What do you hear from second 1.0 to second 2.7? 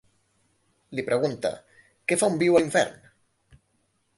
pregunta, què fa un viu a